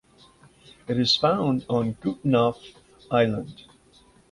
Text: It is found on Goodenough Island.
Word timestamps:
It 0.87 0.97
is 0.99 1.15
found 1.15 1.63
on 1.69 1.91
Goodenough 2.01 2.57
Island. 3.11 3.65